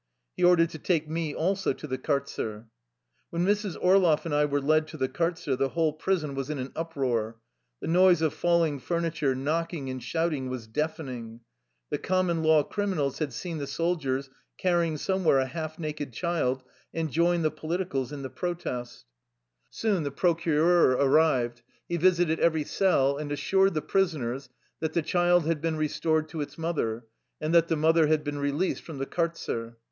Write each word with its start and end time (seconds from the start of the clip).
He 0.35 0.43
ordered 0.43 0.71
to 0.71 0.79
take 0.79 1.07
me 1.07 1.35
also 1.35 1.73
to 1.73 1.85
the 1.85 1.99
kartzer. 1.99 2.65
When 3.29 3.45
Mrs. 3.45 3.77
Orloff 3.79 4.25
and 4.25 4.33
I 4.33 4.45
were 4.45 4.59
led 4.59 4.87
to 4.87 4.97
the 4.97 5.07
kart 5.07 5.37
zer 5.37 5.55
the 5.55 5.69
whole 5.69 5.93
prison 5.93 6.33
was 6.33 6.49
in 6.49 6.57
an 6.57 6.71
uproar. 6.75 7.39
The 7.81 7.87
noise 7.87 8.23
of 8.23 8.33
falling 8.33 8.79
furniture, 8.79 9.35
knocking, 9.35 9.91
and 9.91 10.01
shout 10.01 10.33
ing 10.33 10.49
was 10.49 10.65
deafening. 10.65 11.41
The 11.91 11.99
common 11.99 12.41
law 12.41 12.63
criminals 12.63 13.19
had 13.19 13.31
seen 13.31 13.59
the 13.59 13.67
soldiers 13.67 14.31
carrying 14.57 14.97
somewhere 14.97 15.37
a 15.37 15.45
half 15.45 15.77
naked 15.77 16.13
child 16.13 16.63
and 16.91 17.11
joined 17.11 17.45
the 17.45 17.51
politicals 17.51 18.11
in 18.11 18.23
the 18.23 18.29
protest. 18.31 19.05
75 19.69 19.69
THE 19.69 19.69
LIFE 19.69 19.69
STORY 19.69 19.69
OF 19.69 19.69
A. 19.69 19.69
EUSSIAN 19.69 20.03
EXILE 20.03 20.03
Soon 20.03 20.03
tbe 20.03 20.17
procureur 20.17 20.91
arrived. 20.97 21.61
He 21.87 21.97
visited 21.97 22.39
every 22.39 22.63
cell 22.63 23.17
and 23.17 23.31
assured 23.31 23.75
the 23.75 23.83
prisoners 23.83 24.49
that 24.79 24.93
the 24.93 25.03
child 25.03 25.45
had 25.45 25.61
been 25.61 25.75
restored 25.77 26.27
to 26.29 26.41
its 26.41 26.57
mother, 26.57 27.05
and 27.39 27.53
that 27.53 27.67
the 27.67 27.77
mother 27.77 28.07
had 28.07 28.23
been 28.23 28.39
released 28.39 28.81
from 28.81 28.97
the 28.97 29.05
kartzer. 29.05 29.75